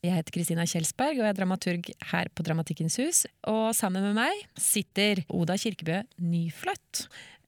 Jeg 0.00 0.16
heter 0.16 0.32
Kristina 0.32 0.64
Kjelsberg 0.64 1.18
og 1.18 1.26
jeg 1.26 1.28
er 1.34 1.36
dramaturg 1.36 1.88
her 2.08 2.28
på 2.32 2.44
Dramatikkens 2.46 2.94
hus. 3.02 3.18
Og 3.50 3.74
sammen 3.76 4.00
med 4.06 4.16
meg 4.16 4.46
sitter 4.56 5.20
Oda 5.28 5.58
Kirkebø 5.60 5.98
Nyfløtt. 6.24 7.02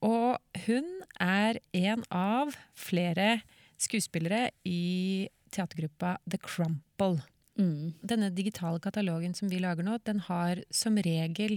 Og 0.04 0.36
hun 0.66 0.90
er 1.16 1.62
en 1.72 2.02
av 2.12 2.52
flere 2.76 3.38
skuespillere 3.80 4.50
i 4.68 5.30
teatergruppa 5.52 6.18
The 6.28 6.42
Crumple. 6.44 7.22
Mm. 7.56 7.94
Denne 8.04 8.28
digitale 8.36 8.82
katalogen 8.84 9.32
som 9.38 9.48
vi 9.48 9.62
lager 9.62 9.88
nå, 9.88 9.96
den 10.04 10.20
har 10.28 10.60
som 10.68 11.00
regel 11.00 11.56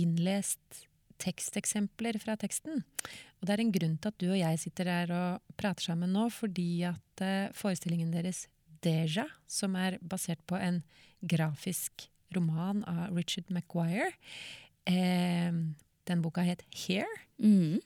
innlest 0.00 0.86
teksteksempler 1.20 2.16
fra 2.22 2.38
teksten. 2.40 2.80
Og 3.38 3.44
det 3.44 3.58
er 3.58 3.66
en 3.66 3.76
grunn 3.76 4.00
til 4.00 4.10
at 4.10 4.20
du 4.24 4.30
og 4.30 4.40
jeg 4.40 4.64
sitter 4.64 4.88
der 4.88 5.14
og 5.14 5.56
prater 5.60 5.90
sammen 5.90 6.16
nå, 6.16 6.30
fordi 6.32 6.86
at 6.88 7.24
eh, 7.24 7.52
forestillingen 7.56 8.12
deres 8.14 8.46
Deja, 8.84 9.24
som 9.48 9.74
er 9.80 9.96
basert 10.04 10.42
på 10.50 10.58
en 10.60 10.82
grafisk 11.24 12.06
roman 12.34 12.82
av 12.90 13.14
Richard 13.16 13.48
Maguire, 13.54 14.10
eh, 14.86 15.52
den 16.04 16.22
boka 16.22 16.42
het 16.44 16.62
Here, 16.74 17.06
Mm. 17.40 17.80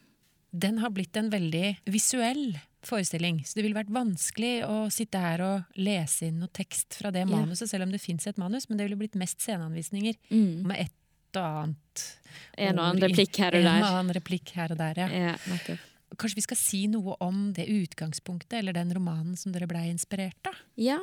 den 0.52 0.78
har 0.78 0.90
blitt 0.90 1.16
en 1.16 1.30
veldig 1.30 1.76
visuell 1.86 2.58
forestilling. 2.82 3.42
Så 3.44 3.54
det 3.54 3.62
ville 3.64 3.74
vært 3.78 3.90
vanskelig 3.92 4.64
å 4.66 4.86
sitte 4.90 5.18
her 5.20 5.40
og 5.42 5.64
lese 5.76 6.28
inn 6.28 6.38
noe 6.40 6.48
tekst 6.48 6.94
fra 6.98 7.10
det 7.10 7.26
manuset, 7.26 7.48
manuset, 7.48 7.68
selv 7.70 7.82
om 7.86 7.90
det 7.92 8.00
fins 8.00 8.26
et 8.26 8.38
manus, 8.38 8.68
men 8.68 8.78
det 8.78 8.88
ville 8.88 8.98
blitt 8.98 9.14
mest 9.18 9.38
sceneanvisninger 9.40 10.14
Mm. 10.30 10.62
med 10.66 10.76
et 10.86 10.92
og 11.36 11.44
annet. 11.44 12.18
En 12.56 12.78
og 12.78 12.84
annen 12.96 13.02
replikk 13.10 13.36
her 13.36 13.48
og 13.54 13.60
En 13.60 13.66
og 13.66 13.72
der. 13.82 13.98
annen 13.98 14.14
replikk 14.16 14.50
her 14.56 14.70
og 14.72 14.78
der, 14.78 14.94
ja. 14.96 15.08
Ja. 15.08 15.76
Kanskje 16.16 16.38
vi 16.38 16.46
skal 16.46 16.58
si 16.60 16.80
noe 16.90 17.16
om 17.24 17.50
det 17.56 17.68
utgangspunktet, 17.68 18.60
eller 18.60 18.76
den 18.76 18.92
romanen 18.96 19.36
som 19.36 19.52
dere 19.54 19.68
blei 19.70 19.88
inspirert 19.90 20.48
av? 20.48 20.56
Ja, 20.80 21.00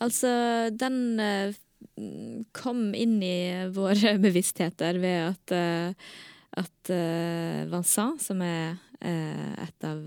altså 0.00 0.30
den 0.72 1.20
uh, 1.20 1.54
kom 2.56 2.86
inn 2.96 3.18
i 3.22 3.68
våre 3.74 4.16
bevisstheter 4.24 5.00
ved 5.02 5.34
at, 5.34 5.54
uh, 5.54 6.16
at 6.64 6.92
uh, 6.94 7.64
Vincent, 7.72 8.22
som 8.24 8.42
er 8.44 8.80
et 9.04 9.84
av 9.84 9.98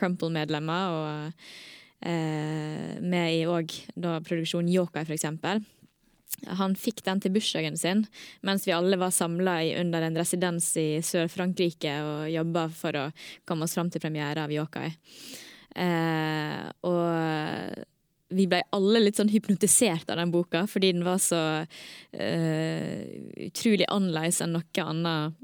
Crumple-medlemmer, 0.00 0.94
og 0.96 2.06
med 3.04 3.34
i 3.34 3.42
òg 3.44 3.74
produksjonen 4.24 4.70
Yokai, 4.72 5.02
for 5.02 5.12
eksempel. 5.12 5.60
Han 6.60 6.76
fikk 6.78 7.02
den 7.06 7.20
til 7.22 7.32
bursdagen 7.34 7.78
sin, 7.80 8.04
mens 8.46 8.66
vi 8.68 8.74
alle 8.76 8.98
var 9.00 9.14
samla 9.14 9.58
under 9.80 10.06
en 10.06 10.18
residens 10.18 10.68
i 10.80 11.02
Sør-Frankrike 11.04 11.96
og 12.04 12.30
jobba 12.30 12.68
for 12.76 13.00
å 13.00 13.08
komme 13.48 13.66
oss 13.66 13.76
fram 13.78 13.90
til 13.90 14.04
premiere 14.04 14.44
av 14.44 14.54
Yokai. 14.54 14.90
Eh, 15.76 16.62
og 16.88 17.84
vi 18.34 18.46
ble 18.50 18.62
alle 18.74 19.02
litt 19.04 19.18
sånn 19.20 19.30
hypnotisert 19.30 20.08
av 20.10 20.18
den 20.18 20.32
boka, 20.34 20.64
fordi 20.70 20.90
den 20.96 21.04
var 21.06 21.20
så 21.22 21.40
eh, 22.12 23.04
utrolig 23.46 23.86
annerledes 23.92 24.40
enn 24.42 24.56
noe 24.56 24.82
annet 24.82 25.36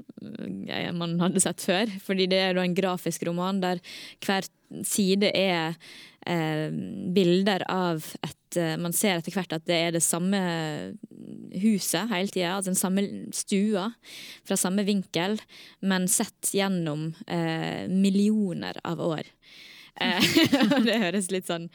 eh, 0.67 0.89
man 0.95 1.15
hadde 1.23 1.43
sett 1.43 1.63
før. 1.63 1.93
Fordi 2.03 2.27
det 2.31 2.41
er 2.43 2.59
en 2.59 2.75
grafisk 2.75 3.23
roman 3.29 3.61
der 3.63 3.79
hver 4.25 4.49
side 4.87 5.31
er 5.31 5.77
eh, 6.27 6.67
bilder 7.15 7.63
av 7.71 8.03
et 8.19 8.37
eh, 8.59 8.75
Man 8.81 8.95
ser 8.95 9.19
etter 9.19 9.35
hvert 9.35 9.55
at 9.55 9.65
det 9.69 9.79
er 9.87 9.95
det 9.95 10.03
samme 10.05 10.39
huset 11.53 12.09
hele 12.11 12.31
tida, 12.31 12.55
altså 12.55 12.71
den 12.71 12.79
samme 12.79 13.03
stua 13.35 13.89
fra 14.47 14.57
samme 14.59 14.85
vinkel, 14.87 15.37
men 15.85 16.07
sett 16.11 16.53
gjennom 16.55 17.11
eh, 17.27 17.85
millioner 17.91 18.79
av 18.87 19.01
år. 19.03 19.29
Eh, 20.01 20.29
det 20.87 20.97
høres 21.03 21.29
litt 21.29 21.45
sånn 21.45 21.67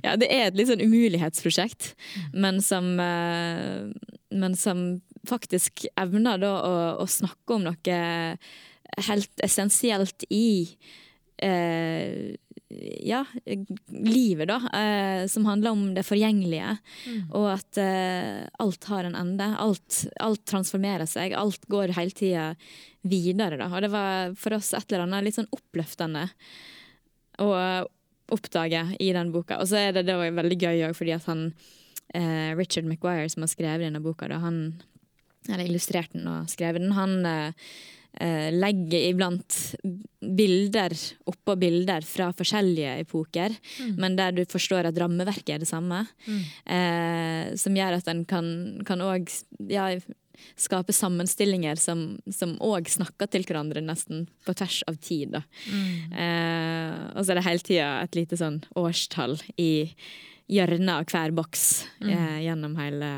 Ja, 0.00 0.14
det 0.16 0.30
er 0.32 0.46
et 0.46 0.56
litt 0.56 0.70
sånn 0.70 0.84
umulighetsprosjekt, 0.84 1.92
men 2.32 2.62
som, 2.64 2.94
eh, 3.02 3.90
men 4.32 4.56
som 4.56 4.86
faktisk 5.28 5.84
evner 6.00 6.40
da 6.40 6.54
å, 6.64 6.78
å 7.04 7.06
snakke 7.10 7.58
om 7.58 7.68
noe 7.68 7.98
helt 9.08 9.44
essensielt 9.44 10.24
i 10.32 10.48
eh, 11.44 12.34
ja, 13.00 13.22
livet, 13.86 14.48
da. 14.48 14.56
Eh, 14.78 15.26
som 15.26 15.46
handler 15.46 15.70
om 15.70 15.94
det 15.94 16.04
forgjengelige. 16.04 16.76
Og 17.32 17.46
at 17.54 17.80
eh, 17.80 18.44
alt 18.60 18.88
har 18.90 19.08
en 19.08 19.16
ende. 19.16 19.46
Alt, 19.56 20.02
alt 20.20 20.44
transformerer 20.48 21.08
seg. 21.08 21.32
Alt 21.32 21.64
går 21.72 21.94
hele 21.96 22.12
tida 22.16 22.50
videre, 23.08 23.56
da. 23.56 23.70
Og 23.72 23.84
det 23.84 23.92
var 23.92 24.36
for 24.36 24.58
oss 24.58 24.74
et 24.76 24.84
eller 24.90 25.06
annet 25.06 25.28
litt 25.28 25.38
sånn 25.38 25.48
oppløftende 25.54 26.28
å 27.40 27.50
oppdage 28.34 28.84
i 29.00 29.12
den 29.16 29.32
boka. 29.32 29.62
Og 29.62 29.70
så 29.70 29.80
er 29.80 29.96
det, 29.96 30.04
det 30.10 30.18
var 30.20 30.36
veldig 30.36 30.58
gøy 30.60 30.88
òg, 30.90 30.96
fordi 30.98 31.14
at 31.16 31.28
han 31.30 31.46
eh, 32.12 32.52
Richard 32.58 32.84
McGuire, 32.84 33.30
som 33.32 33.46
har 33.46 33.52
skrevet 33.54 33.86
denne 33.86 34.04
boka, 34.04 34.28
da, 34.28 34.42
han 34.44 34.60
eller 35.48 35.64
illustrert 35.64 36.12
den 36.12 36.26
og 36.28 36.50
skrevet 36.52 36.82
den, 36.82 36.92
han 36.92 37.22
eh, 38.20 38.48
legger 38.54 39.08
iblant 39.10 39.58
bilder 40.18 40.94
oppå 41.30 41.56
bilder 41.60 42.06
fra 42.06 42.30
forskjellige 42.36 42.98
epoker, 43.04 43.54
men 43.98 44.16
der 44.18 44.34
du 44.36 44.44
forstår 44.48 44.90
at 44.90 44.98
rammeverket 44.98 45.56
er 45.56 45.64
det 45.64 45.70
samme. 45.70 46.04
Eh, 46.66 47.54
som 47.58 47.76
gjør 47.76 47.98
at 48.00 48.08
en 48.10 48.24
kan 48.28 49.04
òg 49.04 49.30
ja, 49.70 49.90
skape 50.58 50.94
sammenstillinger 50.94 51.78
som 51.80 52.56
òg 52.64 52.88
snakker 52.90 53.30
til 53.30 53.46
hverandre 53.46 53.82
nesten 53.84 54.26
på 54.46 54.54
tvers 54.56 54.80
av 54.90 54.98
tid. 55.02 55.36
Da. 55.36 55.42
Eh, 55.68 56.96
og 57.14 57.22
så 57.22 57.32
er 57.32 57.40
det 57.40 57.46
hele 57.48 57.66
tida 57.66 57.90
et 58.02 58.18
lite 58.18 58.38
sånn 58.40 58.62
årstall 58.78 59.38
i 59.58 59.70
hjørnet 60.48 60.94
av 60.94 61.08
hver 61.12 61.34
boks 61.36 61.64
eh, 62.04 62.40
gjennom 62.46 62.76
hele 62.80 63.12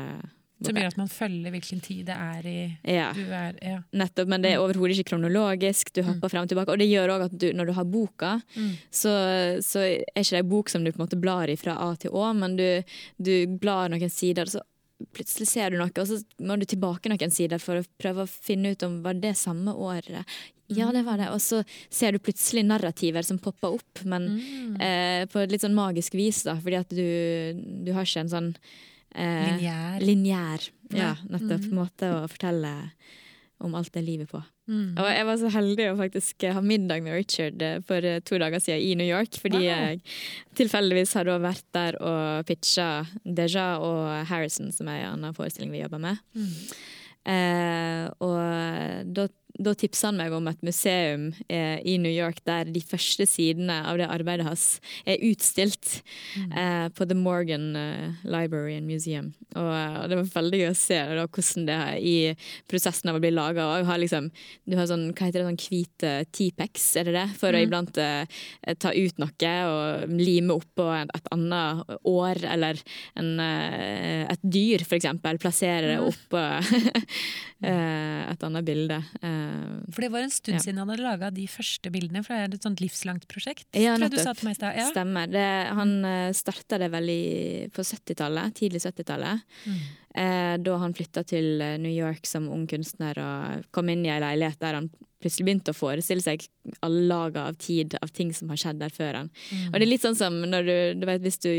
Som 0.65 0.77
gjør 0.77 0.91
at 0.91 0.97
man 0.99 1.09
følger 1.09 1.53
hvilken 1.55 1.79
tid 1.81 2.05
det 2.11 2.15
er 2.15 2.47
i 2.47 2.57
Ja. 2.87 3.11
du 3.17 3.23
er 3.33 3.55
ja. 3.65 3.77
Nettopp, 3.97 4.27
men 4.29 4.43
det 4.43 4.53
er 4.53 4.61
overhodet 4.61 4.97
ikke 4.97 5.11
kronologisk. 5.15 5.93
Du 5.93 6.03
hopper 6.05 6.29
frem 6.29 6.45
og 6.45 6.51
tilbake. 6.51 6.71
Og 6.75 6.81
det 6.81 6.89
gjør 6.91 7.15
òg 7.15 7.25
at 7.29 7.37
du, 7.37 7.47
når 7.57 7.71
du 7.71 7.73
har 7.77 7.87
boka, 7.89 8.33
så, 8.91 9.13
så 9.65 9.85
er 9.85 10.03
ikke 10.21 10.37
det 10.37 10.43
en 10.43 10.51
bok 10.51 10.69
som 10.69 10.83
du 10.85 10.91
på 10.91 10.99
en 11.01 11.05
måte 11.07 11.19
blar 11.21 11.49
i 11.49 11.57
fra 11.57 11.77
A 11.81 11.95
til 11.99 12.13
Å, 12.13 12.27
men 12.37 12.57
du, 12.59 12.67
du 13.17 13.33
blar 13.61 13.89
noen 13.89 14.13
sider, 14.13 14.45
så 14.45 14.61
plutselig 15.17 15.47
ser 15.49 15.73
du 15.73 15.79
noe, 15.79 15.89
og 15.97 16.07
så 16.07 16.19
må 16.45 16.55
du 16.61 16.65
tilbake 16.69 17.09
noen 17.09 17.33
sider 17.33 17.57
for 17.61 17.79
å 17.81 17.85
prøve 17.97 18.25
å 18.25 18.29
finne 18.29 18.75
ut 18.75 18.83
om 18.85 18.99
var 19.01 19.17
det 19.17 19.33
samme 19.39 19.73
året. 19.73 20.27
Ja, 20.71 20.91
det 20.93 21.01
var 21.03 21.17
det. 21.19 21.31
Og 21.33 21.41
så 21.43 21.63
ser 21.89 22.13
du 22.13 22.21
plutselig 22.23 22.63
narrativer 22.67 23.25
som 23.27 23.39
popper 23.41 23.75
opp, 23.79 24.03
men 24.07 24.29
eh, 24.79 25.25
på 25.31 25.41
et 25.41 25.51
litt 25.51 25.65
sånn 25.65 25.75
magisk 25.75 26.15
vis, 26.15 26.43
da, 26.47 26.55
fordi 26.61 26.79
at 26.79 26.93
du, 26.95 27.03
du 27.85 27.91
har 27.97 28.07
ikke 28.07 28.23
en 28.27 28.31
sånn 28.31 28.53
eh, 29.15 29.57
Lineær. 29.57 29.99
lineær 30.01 30.69
ja, 30.95 31.15
nettopp, 31.29 31.67
måte 31.71 32.09
å 32.13 32.27
fortelle 32.31 32.71
om 33.61 33.75
alt 33.77 33.91
det 33.93 34.01
livet 34.03 34.29
på. 34.31 34.39
Og 34.71 35.05
jeg 35.05 35.25
var 35.27 35.37
så 35.37 35.49
heldig 35.51 35.85
å 35.91 35.97
faktisk 35.99 36.45
ha 36.55 36.61
middag 36.63 37.03
med 37.03 37.13
Richard 37.19 37.61
eh, 37.61 37.81
for 37.85 38.01
eh, 38.07 38.21
to 38.25 38.37
dager 38.41 38.59
siden 38.63 38.81
i 38.81 38.95
New 38.95 39.05
York. 39.07 39.35
Fordi 39.37 39.59
Wow. 39.59 39.67
jeg 39.67 39.99
tilfeldigvis 40.55 41.13
har 41.19 41.29
vært 41.43 41.65
der 41.75 41.97
og 42.01 42.45
pitcha 42.47 43.05
Deja 43.25 43.77
og 43.83 44.25
Harrison, 44.31 44.71
som 44.71 44.87
er 44.87 45.03
en 45.03 45.17
annen 45.19 45.35
forestilling 45.37 45.71
vi 45.75 45.83
jobber 45.83 45.99
med. 46.01 46.23
Eh, 47.21 48.07
og 48.23 49.11
da, 49.13 49.27
da 49.59 49.73
tipsa 49.77 50.09
han 50.09 50.19
meg 50.19 50.33
om 50.35 50.47
et 50.49 50.61
museum 50.65 51.29
eh, 51.51 51.79
i 51.87 51.97
New 52.01 52.11
York 52.11 52.41
der 52.47 52.69
de 52.71 52.81
første 52.83 53.25
sidene 53.29 53.81
av 53.87 53.99
det 53.99 54.07
arbeidet 54.11 54.47
hans 54.47 54.65
er 55.05 55.21
utstilt 55.27 56.01
eh, 56.55 56.87
på 56.95 57.07
The 57.07 57.17
Morgan 57.17 57.75
eh, 57.77 58.21
Library 58.23 58.77
and 58.79 58.87
Museum. 58.89 59.31
Og, 59.55 59.67
og 59.67 60.07
det 60.09 60.19
var 60.19 60.31
veldig 60.37 60.61
gøy 60.61 60.69
å 60.71 60.77
se 60.77 60.99
da, 61.11 61.25
hvordan 61.27 61.67
det 61.67 61.77
er 61.77 61.97
i 61.99 62.15
prosessen 62.71 63.11
av 63.11 63.19
å 63.19 63.23
bli 63.23 63.33
laga. 63.33 63.67
Liksom, 64.01 64.29
du 64.69 64.77
har 64.79 64.87
sånn, 64.89 65.09
hva 65.11 65.27
heter 65.27 65.41
det, 65.41 65.49
sånn 65.49 65.61
hvite 65.61 66.13
T-pex, 66.31 66.87
er 67.01 67.09
det 67.09 67.17
det? 67.17 67.27
For 67.41 67.53
å 67.53 67.61
iblant 67.61 67.99
eh, 68.01 68.41
ta 68.79 68.93
ut 68.95 69.21
noe 69.21 69.53
og 69.71 70.15
lime 70.15 70.55
oppå 70.55 70.87
et, 70.95 71.11
et 71.17 71.31
annet 71.35 71.95
år, 72.07 72.41
eller 72.55 72.79
en, 73.19 73.33
eh, 73.43 74.23
et 74.31 74.43
dyr, 74.43 74.85
for 74.87 74.99
eksempel. 74.99 75.39
Plassere 75.41 75.95
det 75.95 75.99
oppå 76.05 76.41
eh, 77.67 78.21
et 78.31 78.47
annet 78.47 78.67
bilde. 78.67 79.01
Eh, 79.21 79.40
For 79.91 80.05
det 80.05 80.11
var 80.13 80.25
en 80.25 80.33
stund 80.33 80.57
Ja. 80.57 80.63
siden 80.63 80.81
han 80.81 80.91
hadde 80.93 81.05
laga 81.05 81.31
de 81.35 81.47
første 81.51 81.91
bildene, 81.93 82.23
for 82.25 82.33
det 82.35 82.41
er 82.41 82.57
et 82.59 82.67
sånt 82.67 82.83
livslangt 82.83 83.27
prosjekt. 83.31 83.67
Ja, 83.73 83.95
tror 83.95 84.07
jeg 84.07 84.15
du 84.15 84.21
sa 84.23 84.33
til 84.37 84.49
meg 84.49 84.57
i 84.57 84.59
stad. 84.59 84.77
Ja. 84.79 84.89
Stemmer. 84.91 85.31
Det, 85.31 85.47
han 85.79 85.93
uh, 86.05 86.31
starta 86.37 86.79
det 86.81 86.91
vel 86.93 87.09
i, 87.13 87.23
på 87.73 87.85
70-tallet, 87.85 88.55
tidlig 88.61 88.83
70-tallet. 88.83 89.47
Eh, 90.15 90.57
da 90.59 90.73
han 90.81 90.93
flytta 90.93 91.23
til 91.23 91.61
eh, 91.63 91.77
New 91.79 91.93
York 91.93 92.25
som 92.27 92.49
ung 92.51 92.65
kunstner 92.67 93.15
og 93.23 93.69
kom 93.71 93.87
inn 93.93 94.03
i 94.03 94.11
ei 94.11 94.19
leilighet 94.19 94.59
der 94.59 94.75
han 94.75 94.89
plutselig 95.21 95.45
begynt 95.47 95.69
å 95.71 95.75
forestille 95.77 96.23
seg 96.25 96.43
alle 96.85 97.05
laga 97.09 97.47
av 97.49 97.55
tid 97.61 97.95
av 98.01 98.11
ting 98.13 98.33
som 98.37 98.49
har 98.51 98.59
skjedd 98.61 98.81
der 98.81 98.93
før. 98.93 99.17
han. 99.21 99.29
Mm. 99.49 99.67
Og 99.69 99.77
det 99.77 99.85
er 99.85 99.89
litt 99.91 100.03
sånn 100.05 100.17
som 100.17 100.35
når 100.51 100.67
du, 100.67 100.75
du 101.01 101.05
vet, 101.09 101.23
hvis 101.25 101.39
du 101.41 101.51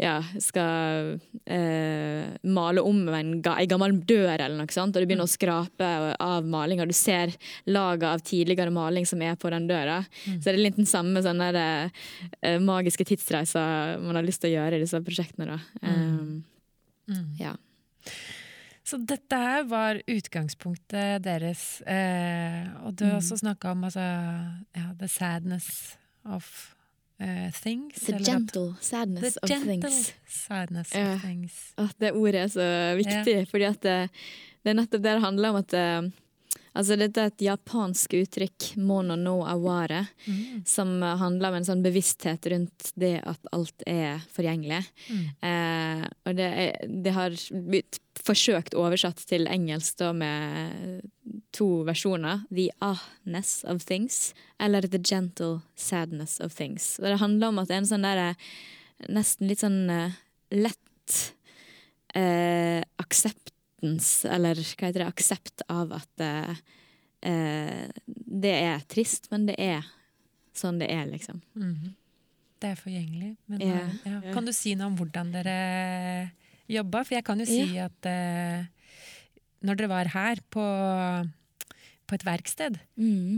ja, 0.00 0.16
skal 0.40 1.14
eh, 1.46 2.26
male 2.42 2.84
om 2.84 3.00
en, 3.08 3.32
ga, 3.44 3.56
en 3.60 3.70
gammel 3.70 3.96
dør 4.08 4.34
eller 4.36 4.56
noe 4.58 4.72
sånt, 4.74 4.96
og 4.96 5.02
du 5.04 5.08
begynner 5.08 5.28
å 5.28 5.32
skrape 5.32 5.90
av 6.20 6.48
maling, 6.48 6.82
og 6.82 6.90
du 6.92 6.96
ser 6.96 7.32
laga 7.70 8.14
av 8.14 8.24
tidligere 8.26 8.72
maling 8.74 9.08
som 9.08 9.22
er 9.24 9.36
på 9.40 9.52
den 9.52 9.68
døra, 9.70 10.00
så 10.26 10.50
er 10.50 10.56
det 10.56 10.64
litt 10.66 10.80
den 10.80 10.88
samme 10.88 11.22
sånne 11.24 11.50
der, 11.56 11.90
eh, 12.42 12.58
magiske 12.60 13.06
tidsreisa 13.08 13.64
man 14.00 14.16
har 14.20 14.26
lyst 14.26 14.42
til 14.44 14.52
å 14.52 14.56
gjøre 14.58 14.80
i 14.80 14.84
disse 14.84 15.00
prosjektene. 15.04 15.54
da. 15.54 15.60
Um, 15.86 16.40
Mm. 17.10 17.34
ja. 17.40 17.56
Så 18.90 18.98
dette 19.06 19.36
her 19.38 19.62
var 19.70 20.00
utgangspunktet 20.10 21.22
deres. 21.22 21.80
Eh, 21.86 22.66
og 22.84 22.96
du 22.98 23.04
har 23.04 23.12
Mm. 23.12 23.20
også 23.20 23.36
snakka 23.38 23.70
om 23.70 23.84
altså, 23.86 24.00
ja, 24.76 24.86
the 24.98 25.08
sadness 25.08 25.96
of 26.24 26.74
uh, 27.22 27.50
things. 27.52 28.00
The 28.06 28.18
gentle 28.18 28.70
at- 28.74 28.84
sadness 28.84 29.34
the 29.34 29.40
of 29.44 29.48
gentle 29.50 29.80
things. 29.80 30.14
sadness 30.26 30.94
Ja. 30.94 31.14
of 31.14 31.20
things. 31.22 31.72
At 31.78 31.94
det 32.00 32.12
ordet 32.12 32.34
er 32.34 32.46
så 32.48 32.96
viktig, 32.96 33.48
fordi 33.50 33.64
at 33.64 33.80
det, 33.82 34.10
det 34.64 34.70
er 34.70 34.74
nettopp 34.74 35.02
det 35.02 35.12
det 35.14 35.20
handler 35.22 35.48
om. 35.50 35.56
at 35.56 35.74
eh, 35.74 36.10
Altså 36.76 36.94
Dette 37.00 37.18
er 37.24 37.30
et 37.32 37.42
japansk 37.42 38.12
uttrykk, 38.14 38.76
mono 38.78 39.16
no 39.18 39.40
aware, 39.48 40.04
Mm. 40.26 40.62
som 40.66 41.02
handler 41.02 41.48
om 41.48 41.54
en 41.56 41.64
sånn 41.64 41.82
bevissthet 41.82 42.46
rundt 42.52 42.92
det 42.94 43.22
at 43.26 43.40
alt 43.52 43.82
er 43.86 44.20
forgjengelig. 44.30 44.84
Mm. 45.10 45.24
Eh, 45.42 46.04
og 46.26 46.36
det, 46.36 46.46
er, 46.46 46.86
det 47.02 47.12
har 47.16 47.30
blitt 47.50 47.98
forsøkt 48.20 48.74
oversatt 48.78 49.16
til 49.26 49.46
engelsk 49.50 49.98
da 49.98 50.12
med 50.12 51.02
to 51.56 51.82
versjoner. 51.88 52.44
The 52.54 52.68
ahness 52.80 53.64
of 53.64 53.82
things, 53.84 54.34
eller 54.60 54.82
the 54.86 54.98
gentle 55.02 55.62
sadness 55.74 56.38
of 56.40 56.54
things. 56.54 56.98
Og 57.00 57.08
det 57.10 57.18
handler 57.18 57.48
om 57.48 57.58
at 57.58 57.68
det 57.68 57.74
er 57.74 57.82
en 57.82 57.90
sånn 57.90 58.06
der, 58.06 58.34
nesten 59.08 59.48
litt 59.48 59.64
sånn 59.64 59.90
eh, 59.90 60.18
lett 60.52 61.34
eh, 62.14 62.82
akseptans, 63.80 64.24
eller 64.28 64.54
hva 64.54 64.86
heter 64.88 65.00
det, 65.04 65.08
aksept 65.08 65.62
av 65.68 65.92
at 65.92 66.20
eh, 66.20 66.54
eh, 67.22 67.88
det 68.06 68.52
er 68.62 68.80
trist, 68.88 69.30
men 69.30 69.46
det 69.46 69.56
er 69.58 69.84
sånn 70.54 70.78
det 70.80 70.90
er, 70.90 71.06
liksom. 71.06 71.40
Mhm. 71.56 71.94
Det 72.60 72.68
er 72.72 72.76
forgjengelig. 72.76 73.36
Men 73.48 73.60
Ja. 73.60 73.88
ja. 74.04 74.20
Ja. 74.22 74.32
Kan 74.34 74.44
du 74.44 74.52
si 74.52 74.74
noe 74.74 74.86
om 74.90 74.96
hvordan 74.98 75.32
dere 75.32 76.30
jobba? 76.68 77.04
For 77.06 77.14
jeg 77.14 77.24
kan 77.24 77.38
jo 77.40 77.46
si 77.46 77.78
at 77.78 78.04
eh, 78.04 78.66
når 79.64 79.76
dere 79.76 79.88
var 79.88 80.04
her 80.12 80.36
på, 80.50 80.60
på 82.06 82.14
et 82.18 82.24
verksted, 82.26 82.76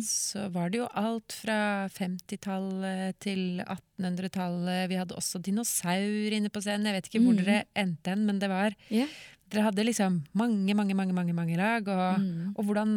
så 0.02 0.48
var 0.50 0.70
det 0.70 0.78
jo 0.80 0.88
alt 0.98 1.30
fra 1.38 1.86
50-tallet 1.94 3.14
til 3.22 3.62
1800-tallet. 3.62 4.88
Vi 4.90 4.98
hadde 4.98 5.14
også 5.14 5.38
dinosaur 5.38 6.32
inne 6.34 6.50
på 6.50 6.60
scenen. 6.64 6.86
Jeg 6.90 6.94
vet 6.98 7.10
ikke 7.12 7.22
hvor 7.22 7.34
Mm. 7.38 7.44
dere 7.44 7.64
endte 7.76 8.10
hen, 8.10 8.26
men 8.26 8.38
det 8.40 8.48
var 8.50 8.74
Ja. 8.90 9.06
Dere 9.52 9.66
hadde 9.69 9.84
liksom 9.84 10.22
mange, 10.38 10.75
mange, 10.75 10.96
mange, 10.96 11.12
mange, 11.16 11.34
mange 11.37 11.56
lag. 11.60 11.87
Og, 11.93 12.20
Mm. 12.22 12.54
og 12.56 12.64
hvordan 12.64 12.94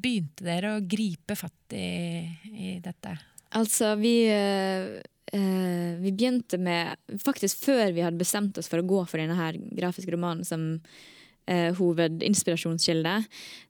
begynte 0.00 0.42
dere 0.46 0.74
å 0.78 0.84
gripe 0.88 1.36
fatt 1.38 1.74
i, 1.76 2.24
i 2.50 2.78
dette? 2.82 3.12
Altså, 3.54 3.92
vi 4.00 4.26
eh, 4.26 5.00
Vi 6.00 6.10
begynte 6.12 6.58
med 6.58 6.96
Faktisk 7.22 7.64
før 7.66 7.92
vi 7.94 8.02
hadde 8.04 8.18
bestemt 8.20 8.58
oss 8.58 8.68
for 8.70 8.78
å 8.82 8.86
gå 8.86 9.00
for 9.06 9.18
denne 9.18 9.36
her 9.38 9.56
grafiske 9.58 10.12
romanen 10.14 10.44
som 10.46 10.80
eh, 11.50 11.70
hovedinspirasjonskilde, 11.78 13.14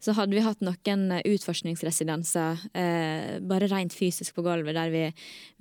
så 0.03 0.15
hadde 0.19 0.37
vi 0.37 0.45
hatt 0.45 0.63
noen 0.65 1.07
utforskningsresidenser 1.21 2.65
eh, 2.77 3.39
bare 3.45 3.69
rent 3.71 3.95
fysisk 3.97 4.37
på 4.37 4.45
gulvet, 4.47 4.77
der 4.77 4.93
vi, 4.93 5.05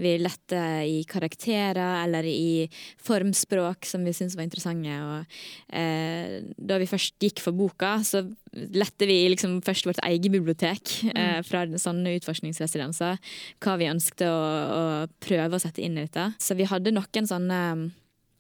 vi 0.03 0.15
lette 0.21 0.61
i 0.89 1.01
karakterer 1.09 2.03
eller 2.03 2.27
i 2.27 2.67
formspråk 3.03 3.87
som 3.89 4.05
vi 4.05 4.15
syntes 4.15 4.37
var 4.37 4.47
interessante. 4.47 4.99
Og, 5.03 5.39
eh, 5.75 6.39
da 6.57 6.79
vi 6.81 6.89
først 6.89 7.17
gikk 7.23 7.43
for 7.43 7.55
boka, 7.57 7.95
så 8.05 8.23
lette 8.53 9.07
vi 9.09 9.17
liksom 9.33 9.57
først 9.65 9.87
vårt 9.89 10.01
eget 10.05 10.31
bibliotek 10.33 10.93
eh, 11.15 11.39
fra 11.45 11.65
sånne 11.65 12.17
utforskningsresidenser 12.19 13.17
hva 13.63 13.75
vi 13.79 13.89
ønskte 13.89 14.29
å, 14.29 14.43
å 14.43 14.83
prøve 15.23 15.57
å 15.57 15.61
sette 15.61 15.83
inn 15.83 15.97
i 15.97 16.05
dette. 16.05 16.29
Så 16.41 16.57
vi 16.59 16.67
hadde 16.69 16.93
noen 16.93 17.29
sånne 17.29 17.61
mm, 17.79 17.85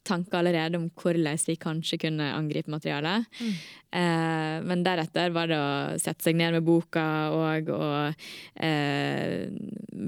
tanker 0.07 0.39
allerede 0.39 0.79
om 0.79 0.89
hvordan 0.99 1.39
vi 1.47 1.55
kanskje 1.59 1.99
kunne 2.05 2.29
angripe 2.35 2.71
materialet. 2.71 3.27
Mm. 3.39 3.53
Eh, 3.99 4.55
men 4.69 4.83
deretter 4.85 5.33
var 5.35 5.51
det 5.51 5.59
å 5.59 5.99
sette 6.01 6.27
seg 6.27 6.37
ned 6.39 6.57
med 6.57 6.65
boka 6.67 7.05
og, 7.33 7.69
og 7.73 8.25
eh, 8.63 9.47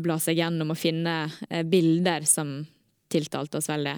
bla 0.06 0.18
seg 0.21 0.42
gjennom 0.42 0.74
og 0.74 0.80
finne 0.80 1.25
eh, 1.50 1.63
bilder 1.63 2.27
som 2.30 2.57
tiltalte 3.12 3.62
oss 3.62 3.69
veldig. 3.71 3.95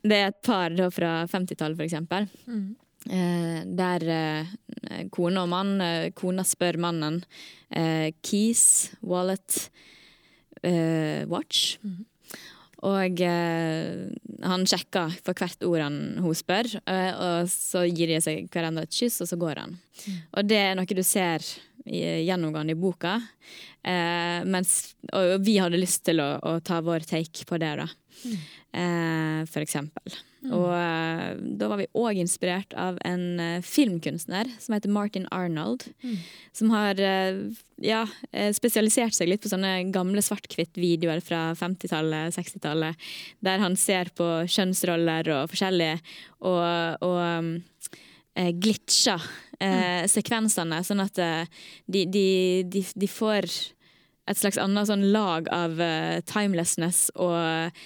Det 0.00 0.16
er 0.16 0.30
et 0.30 0.40
par 0.44 0.72
da, 0.72 0.88
fra 0.92 1.24
50-tallet, 1.28 1.76
for 1.76 1.86
eksempel. 1.86 2.28
Mm. 2.48 2.68
Eh, 3.08 3.60
der 3.80 4.04
eh, 4.12 5.06
kone 5.12 5.40
og 5.40 5.48
mann 5.48 5.80
eh, 5.80 6.10
Kona 6.16 6.44
spør 6.44 6.76
mannen 6.84 7.22
eh, 7.72 8.12
keys, 8.20 8.92
wallet, 9.00 9.70
eh, 10.62 11.24
watch. 11.28 11.78
Mhm. 11.82 12.06
Og 12.88 13.20
eh, 13.20 14.06
han 14.48 14.66
sjekker 14.68 15.16
for 15.20 15.36
hvert 15.36 15.66
ord 15.68 15.82
han, 15.84 15.98
hun 16.24 16.36
spør, 16.36 16.70
eh, 16.88 17.10
og 17.12 17.50
så 17.52 17.84
gir 17.88 18.08
de 18.08 18.20
seg 18.24 18.46
hverandre 18.52 18.86
et 18.88 18.96
kyss, 18.96 19.20
og 19.20 19.28
så 19.28 19.36
går 19.40 19.60
han. 19.64 19.74
Og 20.32 20.46
det 20.48 20.60
er 20.62 20.78
noe 20.78 20.96
du 20.96 21.02
ser 21.04 21.44
gjennomgående 21.84 22.72
i 22.72 22.78
boka. 22.78 23.18
Eh, 23.82 24.40
mens, 24.48 24.94
og 25.12 25.40
vi 25.44 25.58
hadde 25.60 25.80
lyst 25.80 26.04
til 26.08 26.22
å, 26.24 26.32
å 26.40 26.56
ta 26.64 26.80
vår 26.84 27.04
take 27.08 27.46
på 27.48 27.60
det, 27.60 27.74
da. 27.82 27.88
Eh, 28.72 29.40
for 29.50 29.64
eksempel. 29.64 30.16
Og 30.48 30.70
uh, 30.72 31.36
da 31.36 31.68
var 31.68 31.80
vi 31.82 31.88
òg 32.00 32.18
inspirert 32.22 32.72
av 32.78 32.96
en 33.04 33.24
uh, 33.36 33.64
filmkunstner 33.64 34.48
som 34.56 34.72
heter 34.72 34.92
Martin 34.92 35.26
Arnold. 35.36 35.84
Som 36.56 36.72
har 36.72 36.96
uh, 36.96 37.42
ja, 37.84 38.06
spesialisert 38.56 39.16
seg 39.16 39.28
litt 39.28 39.44
på 39.44 39.52
sånne 39.52 39.90
gamle 39.92 40.24
svart-hvitt-videoer 40.24 41.20
fra 41.24 41.50
50-tallet, 41.60 42.36
60-tallet. 42.36 43.10
Der 43.44 43.60
han 43.60 43.76
ser 43.80 44.12
på 44.16 44.28
kjønnsroller 44.48 45.28
og 45.36 45.52
forskjellige, 45.52 46.00
og, 46.40 46.64
og 47.04 47.18
um, 47.20 47.52
glitcher 48.60 49.24
mm. 49.60 50.08
sekvensene, 50.08 50.82
sånn 50.86 51.02
at 51.04 51.18
de, 51.20 52.04
de, 52.04 52.26
de, 52.68 52.84
de 52.96 53.08
får 53.10 53.48
et 54.30 54.38
slags 54.38 54.60
annet 54.60 54.88
sånn 54.88 55.08
lag 55.12 55.48
av 55.52 55.80
timelessness 56.28 57.08
og 57.16 57.80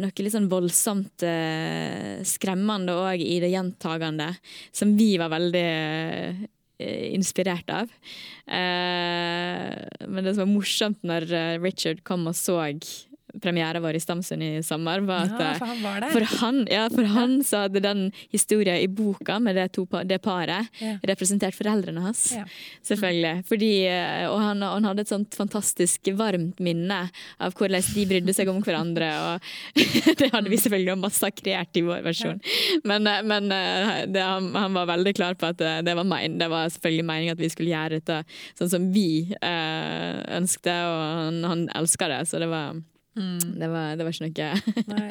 noe 0.00 0.24
litt 0.24 0.34
sånn 0.34 0.50
voldsomt 0.50 1.24
eh, 1.26 2.20
skremmende 2.26 2.94
òg 2.98 3.22
i 3.24 3.38
det 3.42 3.50
gjentagende, 3.52 4.30
som 4.74 4.94
vi 4.98 5.12
var 5.20 5.32
veldig 5.34 5.66
eh, 5.68 7.04
inspirert 7.12 7.70
av. 7.74 7.92
Eh, 8.46 9.74
men 10.06 10.24
det 10.24 10.34
som 10.34 10.44
var 10.44 10.52
morsomt 10.52 11.04
når 11.06 11.28
eh, 11.32 11.58
Richard 11.62 12.04
kom 12.06 12.28
og 12.30 12.36
så 12.38 12.60
premieren 13.42 13.82
vår 13.82 13.98
i 13.98 14.00
Stamsund 14.00 14.42
i 14.42 14.62
sommer, 14.62 15.00
var 15.06 15.26
at 15.28 15.40
Ja, 15.40 15.50
eh, 15.52 15.58
for 15.58 15.66
han 15.66 15.82
var 15.82 16.06
for 16.12 16.26
han, 16.40 16.60
ja, 16.70 16.88
for 16.92 17.08
han 17.12 17.38
så 17.44 17.64
hadde 17.66 17.82
den 17.84 18.04
historien 18.32 18.80
i 18.80 18.88
boka 18.88 19.38
med 19.42 19.56
det, 19.56 19.68
to, 19.76 19.86
det 20.04 20.20
paret 20.22 20.68
Ja. 20.80 20.96
representert 21.02 21.54
foreldrene 21.54 22.00
hans. 22.00 22.34
Selvfølgelig. 22.86 23.44
Fordi, 23.48 23.72
eh, 23.86 24.26
og 24.30 24.40
han, 24.40 24.62
han 24.62 24.84
hadde 24.84 25.04
et 25.04 25.12
sånt 25.12 25.34
fantastisk 25.34 26.10
varmt 26.18 26.58
minne 26.60 27.00
av 27.38 27.54
hvordan 27.54 27.82
de 27.94 28.06
brydde 28.06 28.34
seg 28.34 28.48
om 28.48 28.62
hverandre. 28.62 29.10
Og 29.28 29.78
det 30.20 30.30
hadde 30.32 30.50
vi 30.50 30.60
selvfølgelig 30.60 30.98
massakrert 30.98 31.76
i 31.76 31.84
vår 31.86 32.02
versjon. 32.06 32.40
Men, 32.84 33.06
eh, 33.06 33.22
men 33.22 33.48
det, 33.48 34.22
han, 34.22 34.52
var 34.74 34.88
veldig 34.90 35.14
klar 35.16 35.34
på 35.38 35.48
at 35.52 35.58
det 35.58 35.94
var, 35.94 36.04
mein, 36.06 36.38
det 36.38 36.48
var 36.50 36.68
selvfølgelig 36.72 37.04
meningen 37.08 37.36
at 37.36 37.42
vi 37.42 37.50
skulle 37.52 37.72
gjøre 37.72 37.98
dette 37.98 38.22
sånn 38.58 38.70
som 38.72 38.88
vi 38.94 39.08
eh, 39.34 40.20
ønsket, 40.38 40.72
og 40.72 41.02
han, 41.22 41.42
han 41.48 41.66
elska 41.78 42.08
det. 42.10 42.22
Så 42.30 42.40
det 42.42 42.48
var, 42.50 42.78
Mm. 43.18 43.38
det 43.58 43.68
var, 43.72 43.96
det 43.98 44.06
var 44.06 44.14
ikke 44.14 44.48
noe. 44.86 45.08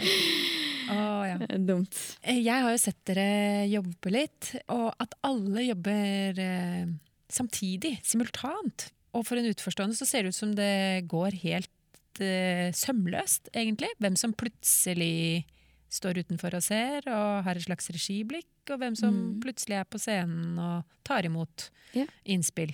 Å, 0.88 1.00
ja. 1.28 1.38
dumt. 1.70 1.98
Eh, 2.24 2.40
Jeg 2.40 2.64
har 2.64 2.72
jo 2.72 2.80
sett 2.80 3.00
dere 3.10 3.66
jobbe 3.68 4.14
litt, 4.14 4.54
og 4.72 4.94
at 5.04 5.18
alle 5.28 5.66
jobber 5.68 6.40
eh, 6.40 6.86
samtidig, 7.32 7.98
simultant. 8.08 8.88
Og 9.18 9.26
for 9.28 9.40
en 9.40 9.50
utforstående 9.50 9.98
så 9.98 10.08
ser 10.08 10.24
det 10.28 10.32
ut 10.36 10.40
som 10.40 10.54
det 10.56 11.04
går 11.12 11.36
helt 11.44 12.22
eh, 12.24 12.70
sømløst, 12.76 13.52
egentlig. 13.58 13.92
Hvem 14.00 14.16
som 14.20 14.36
plutselig 14.38 15.44
står 15.92 16.20
utenfor 16.24 16.56
og 16.58 16.64
ser 16.66 17.06
og 17.08 17.44
har 17.46 17.56
et 17.60 17.64
slags 17.68 17.88
regiblikk, 17.96 18.50
og 18.72 18.82
hvem 18.82 18.96
som 19.00 19.14
Mm. 19.16 19.38
plutselig 19.44 19.78
er 19.80 19.86
på 19.88 20.00
scenen 20.04 20.58
og 20.60 20.84
tar 21.08 21.24
imot 21.28 21.70
yeah. 21.96 22.10
innspill. 22.28 22.74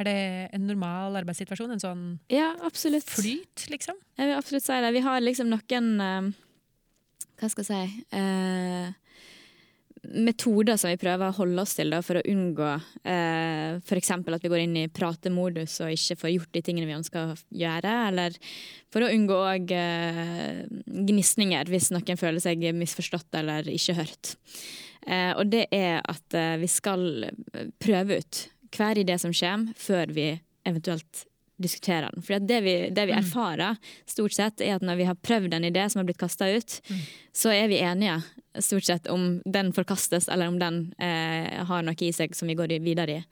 Er 0.00 0.06
det 0.08 0.20
en 0.56 0.64
normal 0.68 1.18
arbeidssituasjon? 1.20 1.74
En 1.76 1.82
sånn 1.82 2.06
Ja, 2.32 2.54
flyt, 2.70 3.66
liksom? 3.72 3.98
Jeg 4.16 4.30
vil 4.30 4.38
absolutt 4.38 4.64
si 4.64 4.80
det. 4.80 4.94
Vi 4.96 5.04
har 5.04 5.20
liksom 5.20 5.52
noen 5.52 5.92
eh, 6.00 6.32
Hva 7.40 7.52
skal 7.52 7.68
jeg 7.68 7.68
si 7.68 8.02
uh, 8.16 8.96
metoder 10.00 10.78
som 10.80 10.88
vi 10.88 10.96
prøver 11.00 11.28
å 11.28 11.36
holde 11.36 11.60
oss 11.60 11.74
til 11.76 11.92
da, 11.92 11.98
for 12.00 12.16
å 12.16 12.24
unngå 12.24 12.68
eh, 13.04 13.76
f.eks. 13.84 14.10
at 14.16 14.46
vi 14.46 14.48
går 14.48 14.62
inn 14.62 14.78
i 14.80 14.88
pratemodus 14.88 15.74
og 15.84 15.92
ikke 15.92 16.16
får 16.22 16.32
gjort 16.32 16.54
de 16.56 16.62
tingene 16.64 16.88
vi 16.88 16.96
ønsker 16.96 17.34
å 17.34 17.36
gjøre. 17.52 17.92
Eller 18.08 18.38
for 18.88 19.04
å 19.04 19.10
unngå 19.12 19.36
òg 19.36 19.74
gnisninger 21.10 21.68
hvis 21.68 21.90
noen 21.92 22.20
føler 22.20 22.40
seg 22.40 22.64
misforstått 22.80 23.42
eller 23.42 23.68
ikke 23.68 23.98
hørt. 24.00 24.32
Eh, 25.06 25.32
og 25.36 25.48
det 25.52 25.66
er 25.72 26.00
at 26.04 26.36
eh, 26.36 26.56
vi 26.60 26.68
skal 26.68 27.30
prøve 27.80 28.20
ut 28.20 28.40
hver 28.76 29.00
idé 29.02 29.18
som 29.18 29.34
kommer, 29.34 29.74
før 29.78 30.12
vi 30.14 30.30
eventuelt 30.68 31.26
diskuterer 31.60 32.08
den. 32.08 32.24
For 32.24 32.40
det 32.40 32.60
vi, 32.64 32.74
det 32.90 33.06
vi, 33.06 33.12
mm. 33.12 33.18
erfarer, 33.18 33.76
stort 34.08 34.32
sett, 34.32 34.62
er 34.64 34.78
at 34.78 34.84
når 34.86 35.00
vi 35.00 35.08
har 35.08 35.18
prøvd 35.20 35.54
en 35.54 35.66
idé 35.68 35.84
som 35.90 36.00
har 36.00 36.08
blitt 36.08 36.20
kasta 36.20 36.48
ut, 36.48 36.78
mm. 36.88 37.02
så 37.36 37.52
er 37.52 37.68
vi 37.68 37.82
enige 37.84 38.20
stort 38.64 38.88
sett 38.88 39.10
om 39.12 39.26
den 39.44 39.72
forkastes, 39.76 40.28
eller 40.28 40.48
om 40.48 40.56
den 40.58 40.80
eh, 40.98 41.60
har 41.68 41.84
noe 41.86 42.06
i 42.06 42.12
seg 42.16 42.32
som 42.36 42.48
vi 42.50 42.56
går 42.58 42.72
videre 42.82 43.20
i. 43.20 43.26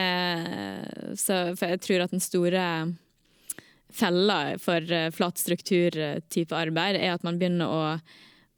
Eh, 0.00 1.12
så 1.18 1.42
for 1.58 1.74
jeg 1.74 1.84
tror 1.84 2.06
at 2.06 2.16
den 2.16 2.24
store 2.24 2.64
fella 3.88 4.58
for 4.60 4.84
uh, 4.92 5.10
flat 5.10 5.38
struktur-type 5.40 6.56
arbeid 6.56 6.98
er 6.98 7.14
at 7.14 7.24
man 7.24 7.38
begynner 7.40 7.70
å, 7.72 7.84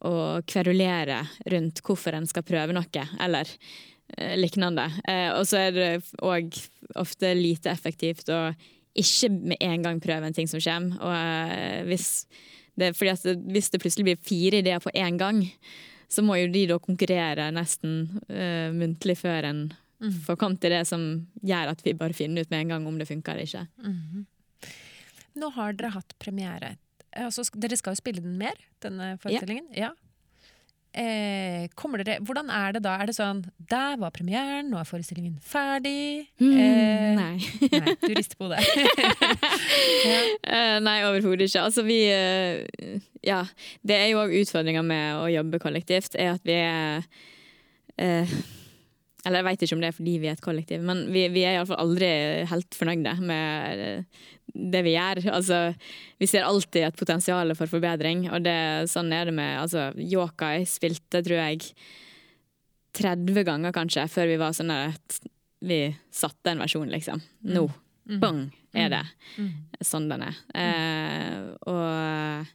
å 0.07 0.15
kverulere 0.43 1.21
rundt 1.53 1.79
hvorfor 1.85 2.17
en 2.17 2.27
skal 2.27 2.43
prøve 2.43 2.75
noe, 2.75 3.05
eller 3.23 3.47
lignende. 4.37 4.87
Uh, 5.05 5.31
og 5.37 5.45
så 5.49 5.67
er 5.67 5.75
det 5.75 5.89
òg 6.21 6.57
ofte 6.99 7.33
lite 7.37 7.71
effektivt 7.71 8.31
å 8.33 8.49
ikke 8.97 9.29
med 9.31 9.61
en 9.63 9.85
gang 9.85 10.01
prøve 10.03 10.27
en 10.27 10.35
ting 10.35 10.49
som 10.51 10.61
kommer. 10.63 10.97
Og 10.99 11.13
uh, 11.13 11.83
hvis, 11.87 12.25
det, 12.75 12.91
det, 12.97 13.37
hvis 13.53 13.71
det 13.71 13.81
plutselig 13.83 14.09
blir 14.09 14.25
fire 14.27 14.59
ideer 14.63 14.83
på 14.83 14.93
én 14.95 15.19
gang, 15.21 15.45
så 16.11 16.23
må 16.25 16.35
jo 16.41 16.51
de 16.51 16.65
da 16.73 16.79
konkurrere 16.83 17.47
nesten 17.55 18.03
uh, 18.27 18.69
muntlig 18.75 19.15
før 19.21 19.47
en 19.47 19.63
mm. 20.03 20.19
får 20.27 20.39
kommet 20.41 20.61
til 20.63 20.75
det 20.75 20.83
som 20.89 21.07
gjør 21.39 21.71
at 21.71 21.83
vi 21.85 21.95
bare 21.97 22.17
finner 22.17 22.43
ut 22.43 22.51
med 22.51 22.65
en 22.65 22.75
gang 22.75 22.87
om 22.89 22.99
det 22.99 23.07
funker 23.09 23.37
eller 23.37 23.47
ikke. 23.47 23.65
Mm. 23.85 24.27
Nå 25.39 25.51
har 25.55 25.77
dere 25.79 25.93
hatt 25.95 26.17
premiere. 26.19 26.75
Altså, 27.15 27.43
dere 27.59 27.77
skal 27.79 27.95
jo 27.95 28.01
spille 28.01 28.23
den 28.23 28.35
mer, 28.39 28.59
denne 28.83 29.13
forestillingen. 29.23 29.71
Ja. 29.75 29.91
ja. 29.91 30.00
Eh, 30.91 31.69
dere, 32.03 32.17
hvordan 32.19 32.49
er 32.51 32.73
det 32.75 32.81
da? 32.83 32.97
Er 32.99 33.07
det 33.07 33.13
sånn 33.15 33.45
Der 33.71 33.93
var 34.01 34.11
premieren, 34.11 34.67
nå 34.67 34.79
er 34.81 34.87
forestillingen 34.89 35.37
ferdig. 35.39 36.27
Mm, 36.41 36.57
eh, 36.59 37.05
nei. 37.15 37.35
nei. 37.71 37.95
Du 38.01 38.11
rister 38.11 38.35
på 38.35 38.49
hodet. 38.49 38.59
ja. 40.11 40.19
uh, 40.43 40.77
nei, 40.83 40.97
overhodet 41.07 41.47
ikke. 41.47 41.63
Altså, 41.63 41.85
vi 41.87 42.01
uh, 42.11 42.99
Ja. 43.23 43.45
Det 43.87 43.95
er 44.01 44.09
jo 44.11 44.19
òg 44.25 44.35
utfordringa 44.41 44.83
med 44.83 45.21
å 45.21 45.29
jobbe 45.31 45.61
kollektivt, 45.63 46.19
er 46.19 46.33
at 46.35 46.43
vi 46.43 46.59
er 46.59 47.07
uh, 48.01 48.35
eller 49.25 49.41
jeg 49.41 49.47
veit 49.47 49.63
ikke 49.65 49.75
om 49.77 49.81
det 49.83 49.89
er 49.91 49.97
fordi 49.97 50.13
vi 50.21 50.29
er 50.29 50.37
et 50.37 50.43
kollektiv, 50.43 50.85
men 50.85 51.03
vi, 51.13 51.25
vi 51.33 51.43
er 51.45 51.57
iallfall 51.57 51.81
aldri 51.83 52.11
helt 52.49 52.77
fornøyde 52.77 53.15
med 53.21 53.83
det 54.51 54.81
vi 54.85 54.95
gjør. 54.95 55.21
Altså, 55.31 55.59
vi 56.21 56.29
ser 56.29 56.47
alltid 56.47 56.87
et 56.87 56.97
potensial 56.97 57.53
for 57.57 57.69
forbedring, 57.71 58.25
og 58.33 58.41
det, 58.47 58.55
sånn 58.91 59.13
er 59.15 59.29
det 59.29 59.35
med 59.37 59.59
altså, 59.61 59.91
Yokai 60.01 60.65
spilte, 60.69 61.21
tror 61.21 61.43
jeg, 61.43 61.75
30 62.97 63.45
ganger 63.47 63.75
kanskje, 63.75 64.07
før 64.11 64.31
vi 64.33 64.39
var 64.41 64.57
sånn 64.57 64.73
at 64.73 65.21
vi 65.61 65.83
satte 66.11 66.51
en 66.51 66.63
versjon, 66.63 66.89
liksom. 66.91 67.21
Mm. 67.45 67.53
Nå, 67.53 67.67
mm. 68.09 68.17
bang, 68.23 68.41
er 68.73 68.89
det 68.91 69.03
mm. 69.37 69.53
sånn 69.85 70.09
den 70.09 70.25
er. 70.25 70.41
Eh, 70.57 71.45
og 71.69 72.49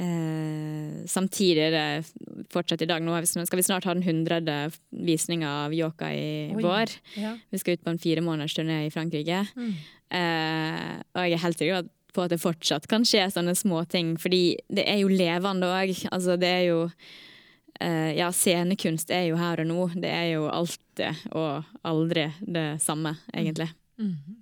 Eh, 0.00 1.04
samtidig 1.06 1.66
er 1.66 1.74
det 1.74 2.21
fortsatt 2.52 2.84
i 2.84 2.88
dag 2.90 3.02
Nå 3.04 3.16
skal 3.26 3.58
vi 3.58 3.64
snart 3.66 3.86
ha 3.88 3.94
den 3.96 4.04
hundrede 4.06 4.56
visninga 4.90 5.50
av 5.64 5.74
Yoka 5.74 6.10
i 6.14 6.52
Oi, 6.54 6.62
vår. 6.62 6.92
Ja. 7.18 7.34
Vi 7.50 7.60
skal 7.60 7.78
ut 7.78 7.84
på 7.84 7.92
en 7.94 8.00
fire 8.02 8.24
måneders 8.24 8.54
turné 8.56 8.84
i 8.86 8.92
Frankrike. 8.92 9.42
Mm. 9.56 9.74
Uh, 10.12 11.02
og 11.16 11.26
jeg 11.26 11.36
er 11.36 11.44
helt 11.46 11.60
sikker 11.60 11.90
på 12.12 12.24
at 12.26 12.32
det 12.34 12.42
fortsatt 12.42 12.88
kan 12.90 13.06
skje 13.08 13.24
sånne 13.32 13.54
små 13.56 13.84
ting, 13.88 14.14
fordi 14.20 14.58
det 14.68 14.84
er 14.90 15.00
jo 15.00 15.12
levende 15.12 15.70
òg. 15.72 15.94
Altså, 16.12 16.36
det 16.40 16.50
er 16.60 16.64
jo 16.68 16.80
uh, 16.86 18.10
Ja, 18.12 18.28
scenekunst 18.32 19.12
er 19.14 19.30
jo 19.30 19.40
her 19.40 19.64
og 19.64 19.70
nå. 19.70 19.88
Det 19.96 20.12
er 20.12 20.28
jo 20.34 20.46
alltid 20.52 21.26
og 21.32 21.68
aldri 21.88 22.28
det 22.44 22.66
samme, 22.84 23.16
egentlig. 23.32 23.70
Mm. 23.96 24.12
Mm. 24.12 24.40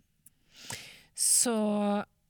Så 1.15 1.57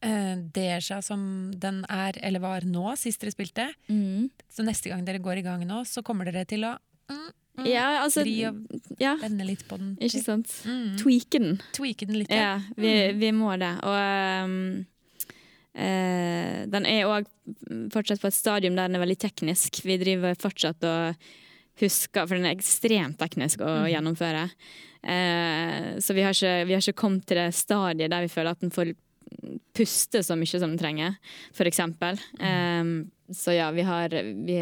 Deja 0.00 1.02
som 1.04 1.52
den 1.60 1.82
er, 1.84 2.16
eller 2.24 2.40
var 2.40 2.64
nå, 2.64 2.94
sist 2.96 3.20
dere 3.20 3.34
spilte. 3.34 3.66
Mm. 3.92 4.30
Så 4.48 4.64
neste 4.64 4.88
gang 4.88 5.04
dere 5.04 5.20
går 5.20 5.42
i 5.42 5.44
gang 5.44 5.64
nå, 5.68 5.82
så 5.84 6.02
kommer 6.06 6.30
dere 6.30 6.46
til 6.48 6.64
å 6.64 6.72
mm, 7.10 7.26
mm, 7.60 7.66
ja, 7.68 7.88
altså, 8.00 8.24
vri 8.24 8.38
og 8.48 8.62
ja. 9.00 9.16
vende 9.20 9.44
litt 9.48 9.66
på 9.68 9.76
den. 9.80 9.92
Ikke 10.00 10.22
sant. 10.24 10.54
Mm. 10.64 10.94
Tweake 11.00 11.42
den. 11.42 11.60
Tweake 11.76 12.08
den 12.08 12.20
litt, 12.22 12.32
ja. 12.32 12.54
ja 12.54 12.54
vi, 12.76 12.94
mm. 12.96 13.20
vi, 13.20 13.32
må 13.36 13.52
det. 13.60 13.74
Og 13.84 13.98
um, 14.46 14.56
uh, 15.76 16.56
den 16.72 16.88
er 16.88 17.10
òg 17.10 17.28
fortsatt 17.92 18.22
på 18.22 18.30
et 18.30 18.38
stadium 18.38 18.78
der 18.78 18.88
den 18.88 18.96
er 18.96 19.04
veldig 19.04 19.20
teknisk. 19.20 19.82
Vi 19.84 20.00
driver 20.00 20.38
fortsatt 20.40 20.88
og 20.88 21.30
husker, 21.80 22.24
for 22.24 22.36
den 22.36 22.48
er 22.48 22.56
ekstremt 22.56 23.20
teknisk 23.20 23.62
å 23.64 23.82
mm. 23.82 23.90
gjennomføre. 23.92 24.48
Uh, 25.00 26.00
så 26.00 26.16
vi 26.16 26.24
har, 26.24 26.36
ikke, 26.36 26.56
vi 26.68 26.76
har, 26.76 26.82
ikke, 26.84 27.00
kommet 27.04 27.28
til 27.28 27.40
det 27.40 27.50
stadiet 27.56 28.12
der 28.12 28.24
vi 28.24 28.32
føler 28.32 28.56
at 28.56 28.64
den 28.64 28.72
får 28.72 28.96
puste 29.76 30.22
så 30.26 30.36
mye 30.38 30.58
som 30.58 30.72
den 30.72 30.80
trenger, 30.80 31.16
eksempel. 31.70 32.20
Um, 32.40 33.10
så 33.34 33.54
ja, 33.54 33.70
vi 33.70 33.82
har 33.86 34.10
vi 34.10 34.58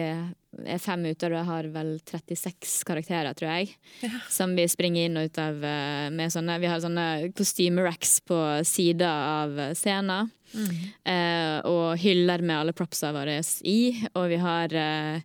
er 0.66 0.80
fem 0.82 1.04
ute, 1.06 1.28
og 1.28 1.36
jeg 1.36 1.48
har 1.48 1.68
vel 1.74 1.92
36 2.02 2.82
karakterer, 2.88 3.36
tror 3.36 3.50
jeg. 3.52 3.74
Ja. 4.04 4.20
Som 4.32 4.54
vi 4.58 4.66
springer 4.70 5.06
inn 5.06 5.18
og 5.20 5.28
ut 5.28 5.40
av 5.42 5.62
eh, 5.64 6.08
med 6.14 6.32
sånne 6.32 6.58
Vi 6.62 6.70
har 6.70 6.82
sånne 6.82 7.06
kostymeracks 7.36 8.18
på 8.28 8.40
sida 8.68 9.10
av 9.44 9.60
scenen. 9.78 10.32
Mm. 10.48 10.76
Uh, 11.04 11.56
og 11.68 12.00
hyller 12.00 12.40
med 12.40 12.56
alle 12.56 12.76
propsa 12.76 13.12
våre 13.12 13.38
i. 13.68 13.80
Og 14.16 14.30
vi 14.32 14.38
har 14.40 14.72
uh, 14.72 15.20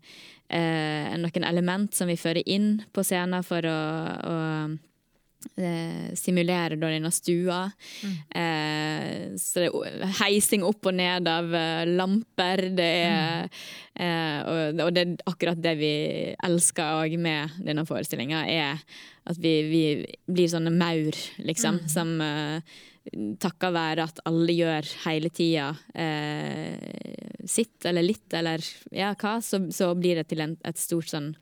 uh, 0.52 1.14
noen 1.24 1.48
element 1.48 1.96
som 1.96 2.12
vi 2.12 2.20
fører 2.20 2.44
inn 2.44 2.82
på 2.92 3.06
scenen 3.08 3.46
for 3.48 3.64
å, 3.64 3.80
å 4.28 4.36
eh, 5.58 6.14
simulerer 6.18 6.78
da 6.80 6.92
denne 6.92 7.12
stua. 7.14 7.66
Mm. 8.04 8.14
Eh, 8.42 9.26
så 9.42 9.66
det 9.66 9.72
er 9.72 10.16
heising 10.22 10.66
opp 10.68 10.90
og 10.90 10.98
ned 10.98 11.30
av 11.30 11.50
uh, 11.54 11.84
lamper. 11.90 12.68
Det 12.78 12.90
er, 13.08 13.50
mm. 13.50 14.06
eh, 14.06 14.40
og, 14.48 14.86
og, 14.88 14.94
det 14.96 15.06
er 15.06 15.28
akkurat 15.34 15.62
det 15.64 15.76
vi 15.82 15.94
elsker 16.50 17.04
òg 17.04 17.18
med 17.22 17.60
denne 17.66 17.86
forestillinga, 17.90 18.46
er 18.50 18.82
at 19.24 19.38
vi, 19.40 19.54
vi, 19.70 19.84
blir 20.28 20.50
sånne 20.52 20.74
maur, 20.76 21.16
liksom, 21.48 21.84
mm. 21.84 21.92
som 21.92 22.18
uh, 22.20 22.82
takka 23.42 23.72
være 23.74 24.06
at 24.08 24.22
alle 24.30 24.56
gjør 24.56 24.88
hele 25.04 25.32
tida 25.34 25.72
eh, 25.92 26.80
sitt 27.50 27.84
eller 27.86 28.06
litt 28.06 28.34
eller 28.34 28.64
ja, 28.96 29.12
hva, 29.20 29.40
så, 29.44 29.60
så 29.74 29.92
blir 29.98 30.22
det 30.22 30.30
til 30.32 30.44
en, 30.46 30.56
et 30.64 30.80
stort 30.80 31.12
sånn 31.12 31.34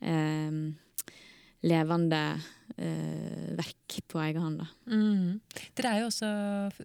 eh, 0.00 0.60
levende 1.66 2.22
eh, 2.76 3.52
verk 3.58 3.98
på 4.08 4.20
egen 4.22 4.42
hånd. 4.42 4.64
Mm. 4.90 5.40
Dere 5.76 5.92
er 5.92 6.02
jo 6.02 6.08
også, 6.10 6.30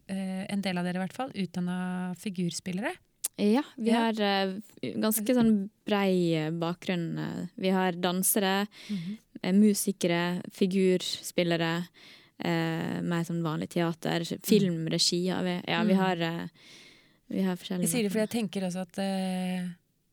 eh, 0.08 0.44
en 0.52 0.64
del 0.64 0.80
av 0.80 0.88
dere 0.88 1.02
i 1.02 1.04
hvert 1.04 1.18
fall, 1.18 1.34
utdanna 1.36 1.80
figurspillere. 2.20 2.94
Ja, 3.42 3.64
vi 3.78 3.90
ja. 3.90 4.06
har 4.06 4.22
eh, 4.22 4.56
ganske 5.02 5.36
sånn 5.36 5.54
brei 5.88 6.36
eh, 6.38 6.52
bakgrunn. 6.52 7.20
Vi 7.56 7.74
har 7.74 7.98
dansere, 7.98 8.68
mm 8.90 8.98
-hmm. 8.98 9.54
musikere, 9.60 10.42
figurspillere. 10.52 11.86
Uh, 12.42 13.04
mer 13.06 13.22
sånn 13.24 13.44
vanlig 13.44 13.70
teater. 13.70 14.24
Filmregi. 14.42 15.28
har 15.30 15.44
vi, 15.44 15.62
ja, 15.68 15.84
vi 15.84 15.94
mm. 15.94 16.00
har, 16.00 16.50
vi 17.28 17.42
har 17.42 17.56
forskjellige 17.56 17.86
Jeg 17.86 17.92
sier 17.92 18.04
det 18.04 18.10
fordi 18.10 18.24
jeg 18.24 18.30
tenker 18.30 18.66
også 18.66 18.82
at 18.82 18.98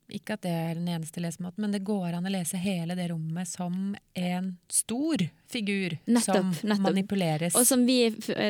ikke 0.08 0.38
at 0.38 0.44
det 0.46 0.52
er 0.52 0.76
den 0.78 0.88
eneste 0.88 1.20
lesemåten, 1.20 1.60
men 1.62 1.72
det 1.74 1.82
går 1.84 2.16
an 2.16 2.26
å 2.26 2.32
lese 2.32 2.56
hele 2.60 2.96
det 2.96 3.10
rommet 3.10 3.48
som 3.48 3.92
en 4.16 4.48
stor 4.72 5.24
figur 5.52 5.98
nettopp, 6.04 6.36
som 6.36 6.70
nettopp. 6.70 6.84
manipuleres. 6.86 7.56
Og, 7.58 7.66
som 7.68 7.84
vi, 7.86 8.00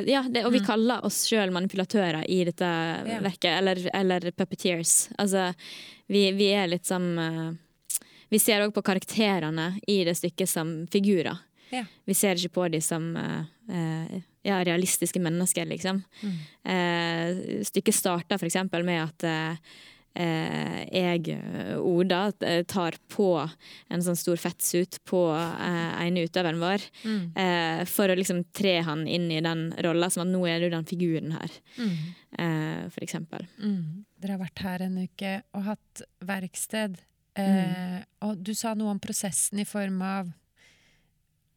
ja, 0.07 0.23
det, 0.29 0.45
og 0.47 0.55
vi 0.55 0.63
mm. 0.63 0.69
kaller 0.69 1.07
oss 1.07 1.25
sjøl 1.27 1.51
manipulatører 1.55 2.23
i 2.31 2.41
dette 2.47 2.69
ja. 2.69 3.19
verket, 3.25 3.51
eller, 3.57 3.83
eller, 3.95 4.31
puppeteers. 4.31 5.09
Altså, 5.19 5.51
vi, 6.07 6.29
vi, 6.39 6.53
er 6.55 6.71
litt 6.71 6.87
som 6.87 7.11
uh, 7.19 7.51
Vi 8.31 8.39
ser 8.39 8.63
òg 8.63 8.73
på 8.77 8.85
karakterene 8.85 9.73
i 9.89 10.03
det 10.07 10.15
stykket 10.19 10.51
som 10.51 10.73
figurer. 10.93 11.43
Ja. 11.75 11.85
Vi 12.05 12.15
ser 12.17 12.39
ikke 12.39 12.55
på 12.61 12.71
dem 12.73 12.85
som 12.85 13.11
uh, 13.19 14.19
ja, 14.47 14.63
realistiske 14.65 15.21
mennesker, 15.21 15.67
liksom. 15.69 16.03
Mm. 16.23 17.63
stykket 17.67 17.95
starter 17.95 18.39
f.eks. 18.39 18.57
med 18.73 19.03
at 19.03 19.27
Eh, 19.29 19.57
jeg, 20.19 21.37
Oda, 21.79 22.33
eh, 22.43 22.63
tar 22.67 22.97
på 23.13 23.29
en 23.39 24.03
sånn 24.03 24.19
stor 24.19 24.41
fettsut 24.41 24.99
på 25.09 25.21
eh, 25.35 25.93
ene 26.03 26.25
utøveren 26.27 26.59
vår. 26.63 26.87
Mm. 27.05 27.21
Eh, 27.39 27.83
for 27.91 28.11
å 28.11 28.17
liksom 28.19 28.43
tre 28.57 28.79
han 28.87 29.07
inn 29.07 29.29
i 29.31 29.43
den 29.45 29.69
rolla, 29.85 30.11
som 30.11 30.25
at 30.25 30.33
nå 30.33 30.43
er 30.51 30.65
du 30.65 30.71
den 30.75 30.89
figuren 30.89 31.37
her. 31.37 31.59
Mm. 31.79 31.95
Eh, 32.39 32.83
for 32.95 33.07
eksempel. 33.07 33.47
Mm. 33.63 34.05
Dere 34.19 34.37
har 34.37 34.43
vært 34.43 34.65
her 34.67 34.87
en 34.89 34.99
uke 35.05 35.35
og 35.55 35.69
hatt 35.71 36.03
verksted. 36.27 36.99
Eh, 37.39 38.01
og 38.27 38.41
du 38.43 38.55
sa 38.59 38.75
noe 38.75 38.97
om 38.97 39.03
prosessen 39.03 39.63
i 39.63 39.69
form 39.69 40.01
av 40.03 40.33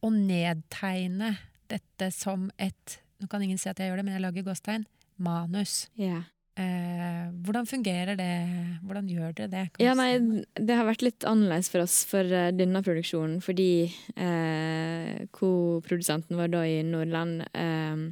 å 0.01 0.09
nedtegne 0.13 1.35
dette 1.71 2.11
som 2.13 2.49
et 2.61 2.99
Nå 3.21 3.27
kan 3.29 3.43
ingen 3.45 3.59
si 3.61 3.69
at 3.69 3.77
jeg 3.77 3.91
gjør 3.91 3.99
det, 3.99 4.03
men 4.07 4.15
jeg 4.15 4.23
lager 4.23 4.45
gåstegn. 4.47 4.85
Manus. 5.21 5.83
Ja. 5.93 6.23
Eh, 6.59 7.27
hvordan 7.45 7.67
fungerer 7.67 8.17
det? 8.19 8.31
Hvordan 8.83 9.07
gjør 9.07 9.35
dere 9.37 9.51
det? 9.51 9.63
Ja, 9.79 9.93
nei, 9.95 10.43
det 10.59 10.75
har 10.75 10.87
vært 10.89 11.05
litt 11.05 11.23
annerledes 11.27 11.69
for 11.71 11.85
oss 11.85 12.01
for 12.09 12.27
eh, 12.27 12.49
denne 12.51 12.81
produksjonen, 12.83 13.39
fordi 13.43 13.87
eh, 14.19 15.21
co-produsenten 15.31 16.35
vår 16.39 16.51
da 16.51 16.65
i 16.67 16.81
Nordland 16.83 17.45
eh, 17.55 18.03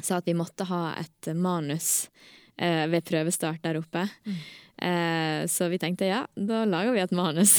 sa 0.00 0.20
at 0.20 0.30
vi 0.30 0.36
måtte 0.38 0.64
ha 0.70 0.94
et 0.96 1.28
manus 1.36 2.08
eh, 2.56 2.86
ved 2.88 3.04
prøvestart 3.04 3.60
der 3.66 3.82
oppe. 3.82 4.06
Mm. 4.24 4.40
Eh, 4.88 5.40
så 5.50 5.68
vi 5.68 5.80
tenkte 5.82 6.08
ja, 6.08 6.22
da 6.38 6.62
lager 6.64 6.96
vi 6.96 7.02
et 7.04 7.12
manus. 7.20 7.58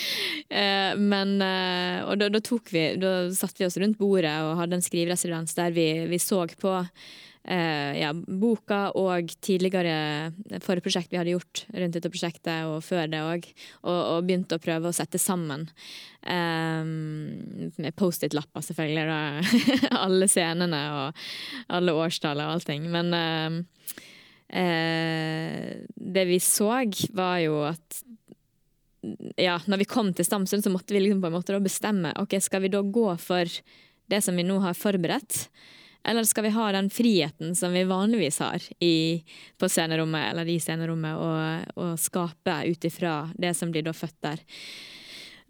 eh, 0.48 0.98
men 0.98 1.36
Og 1.38 2.16
da, 2.18 2.30
da 2.32 2.40
tok 2.40 2.72
vi 2.72 2.84
Da 2.96 3.10
satte 3.36 3.60
vi 3.60 3.66
oss 3.68 3.76
rundt 3.76 4.00
bordet 4.00 4.32
og 4.46 4.56
hadde 4.62 4.80
en 4.80 4.84
skriveresidens 4.84 5.54
der 5.58 5.76
vi, 5.76 5.86
vi 6.08 6.18
så 6.18 6.40
på 6.58 6.72
eh, 7.44 8.00
ja, 8.00 8.10
boka 8.14 8.88
og 8.98 9.32
tidligere 9.44 10.32
forprosjekt 10.64 11.12
vi 11.12 11.20
hadde 11.20 11.34
gjort 11.34 11.64
rundt 11.74 11.96
dette 11.96 12.10
prosjektet, 12.12 12.68
og 12.68 12.80
før 12.86 13.10
det 13.12 13.20
òg, 13.24 13.48
og, 13.84 13.98
og 13.98 14.28
begynte 14.28 14.58
å 14.58 14.62
prøve 14.62 14.90
å 14.90 14.96
sette 14.96 15.20
sammen. 15.20 15.68
eh, 16.22 16.84
med 16.84 17.96
Post-It-lapper, 17.96 18.64
selvfølgelig. 18.64 19.04
Da. 19.10 19.20
alle 20.06 20.28
scenene 20.30 20.82
og 20.96 21.24
alle 21.76 21.96
årstall 22.04 22.42
og 22.44 22.56
allting. 22.56 22.88
Men 22.92 23.14
eh, 23.18 23.60
eh, 24.62 25.70
det 25.94 26.26
vi 26.30 26.40
så, 26.42 26.72
var 27.12 27.38
jo 27.44 27.62
at 27.68 28.02
ja, 29.36 29.58
når 29.68 29.82
vi 29.82 29.88
kom 29.88 30.12
til 30.16 30.24
Stamsund, 30.24 30.64
så 30.64 30.72
måtte 30.72 30.94
vi 30.96 31.02
liksom 31.02 31.20
på 31.20 31.28
en 31.28 31.36
måte 31.36 31.58
bestemme 31.60 32.14
ok, 32.20 32.38
skal 32.40 32.64
vi 32.64 32.72
da 32.72 32.80
gå 32.80 33.08
for 33.20 33.50
det 34.08 34.20
som 34.24 34.36
vi 34.36 34.46
nå 34.46 34.56
har 34.64 34.76
forberedt, 34.76 35.48
eller 36.04 36.24
skal 36.28 36.44
vi 36.44 36.54
ha 36.54 36.72
den 36.72 36.90
friheten 36.92 37.54
som 37.56 37.72
vi 37.72 37.84
vanligvis 37.88 38.38
har 38.44 38.62
i, 38.84 39.24
på 39.58 39.68
scenerommet, 39.68 40.30
eller 40.30 40.48
i 40.52 40.58
scenerommet, 40.60 41.16
og, 41.16 41.78
og 41.80 41.94
skape 42.00 42.58
ut 42.68 42.84
ifra 42.84 43.30
det 43.40 43.54
som 43.56 43.72
blir 43.72 43.86
da 43.86 43.94
født 43.96 44.20
der. 44.26 44.44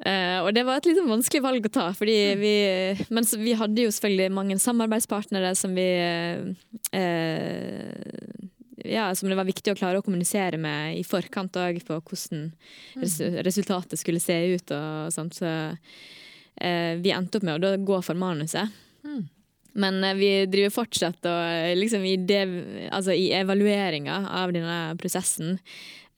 Uh, 0.04 0.42
og 0.42 0.50
det 0.54 0.64
var 0.66 0.80
et 0.80 0.88
litt 0.88 0.98
vanskelig 1.06 1.42
valg 1.42 1.66
å 1.68 1.70
ta, 1.70 1.84
fordi 1.94 2.16
vi 2.34 2.54
Men 3.14 3.26
vi 3.38 3.52
hadde 3.54 3.84
jo 3.84 3.92
selvfølgelig 3.94 4.34
mange 4.34 4.56
samarbeidspartnere 4.58 5.52
som 5.58 5.76
vi 5.78 5.86
uh, 6.02 6.54
ja, 8.84 9.06
som 9.14 9.30
det 9.30 9.38
var 9.38 9.46
viktig 9.48 9.72
å 9.72 9.78
klare 9.78 10.00
å 10.00 10.04
kommunisere 10.04 10.58
med 10.60 10.98
i 10.98 11.04
forkant 11.06 11.56
òg, 11.56 11.78
på 11.86 12.00
hvordan 12.00 12.50
res 13.00 13.20
resultatet 13.46 13.98
skulle 14.00 14.22
se 14.22 14.34
ut 14.50 14.74
og 14.74 15.14
sånt. 15.14 15.38
Så 15.38 15.46
uh, 15.46 16.92
vi 17.00 17.14
endte 17.14 17.38
opp 17.38 17.46
med 17.46 17.64
å 17.64 17.76
gå 17.78 18.02
for 18.04 18.18
manuset. 18.18 18.74
Mm. 19.06 19.24
Men 19.74 20.02
eh, 20.04 20.14
vi 20.14 20.28
driver 20.46 20.70
fortsatt 20.70 21.26
og 21.26 21.76
liksom 21.80 22.04
i, 22.06 22.16
det, 22.16 22.42
altså 22.94 23.14
i 23.16 23.30
evalueringa 23.34 24.20
av 24.42 24.52
denne 24.54 24.76
prosessen 25.00 25.56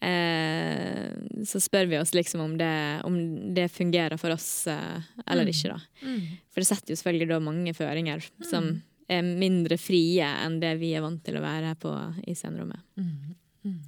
eh, 0.05 1.09
så 1.47 1.61
spør 1.63 1.89
vi 1.91 1.99
oss 2.01 2.13
liksom 2.17 2.43
om 2.45 2.57
det, 2.61 2.73
om 3.09 3.17
det 3.57 3.69
fungerer 3.73 4.19
for 4.21 4.35
oss 4.35 4.67
eh, 4.71 5.01
eller 5.27 5.47
Mm. 5.47 5.53
ikke, 5.55 5.73
da. 5.73 5.81
Mm. 6.03 6.21
For 6.53 6.61
det 6.63 6.69
setter 6.69 6.93
jo 6.93 6.99
selvfølgelig 7.01 7.29
da 7.33 7.41
mange 7.41 7.75
føringer 7.77 8.25
som 8.45 8.71
er 9.09 9.23
mindre 9.23 9.79
frie 9.79 10.27
enn 10.45 10.59
det 10.61 10.75
vi 10.81 10.93
er 10.99 11.05
vant 11.05 11.23
til 11.25 11.37
å 11.39 11.45
være 11.45 11.77
på 11.81 11.93
i 12.27 12.35
scenerommet. 12.35 12.83
Mm. 12.99 13.37
Mm. 13.65 13.79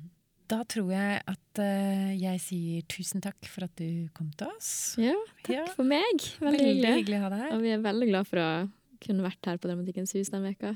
Da 0.49 0.63
tror 0.65 0.93
jeg 0.95 1.19
at 1.29 1.59
uh, 1.61 2.13
jeg 2.17 2.41
sier 2.41 2.85
tusen 2.89 3.21
takk 3.21 3.37
for 3.51 3.67
at 3.67 3.75
du 3.77 4.07
kom 4.17 4.31
til 4.39 4.49
oss. 4.49 4.95
Ja, 4.97 5.13
takk 5.45 5.53
Ja. 5.59 5.67
for 5.77 5.85
meg. 5.85 6.23
Veldig, 6.41 6.41
Veldig 6.41 6.69
hyggelig. 6.71 6.93
hyggelig 7.03 7.19
å 7.19 7.25
ha 7.27 7.29
deg 7.35 7.43
her. 7.43 7.51
Og 7.59 7.67
vi 7.67 7.73
er 7.75 7.83
veldig 7.85 8.09
glad 8.09 8.31
for 8.31 8.41
å 8.41 8.49
kunne 9.05 9.26
vært 9.26 9.47
her 9.47 9.59
på 9.61 9.71
Dramatikkens 9.71 10.14
hus 10.17 10.33
den 10.35 10.47
veka. 10.47 10.75